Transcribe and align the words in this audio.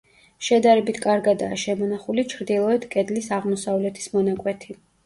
შედარებით 0.45 0.97
კარგადაა 1.03 1.59
შემონახული 1.65 2.27
ჩრდილოეთ 2.35 2.91
კედლის 2.97 3.31
აღმოსავლეთის 3.39 4.15
მონაკვეთი. 4.19 4.83